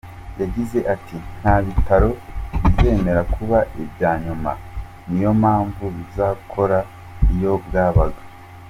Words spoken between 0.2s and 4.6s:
Yagize ati ”Nta bitaro bizemera kuba ibyanyuma,